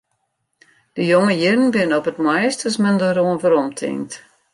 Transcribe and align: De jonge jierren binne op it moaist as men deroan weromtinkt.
De 0.97 1.01
jonge 1.11 1.33
jierren 1.41 1.69
binne 1.75 1.95
op 1.99 2.09
it 2.11 2.21
moaist 2.23 2.61
as 2.67 2.77
men 2.83 2.97
deroan 3.01 3.39
weromtinkt. 3.43 4.13